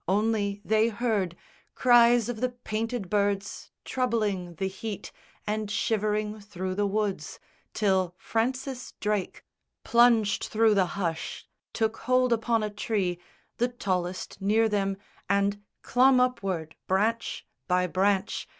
[0.07, 1.35] Only they heard
[1.75, 5.11] Cries of the painted birds troubling the heat
[5.45, 7.39] And shivering through the woods;
[7.75, 9.43] till Francis Drake
[9.83, 13.19] Plunged through the hush, took hold upon a tree,
[13.59, 14.97] The tallest near them,
[15.29, 18.49] and clomb upward, branch By branch.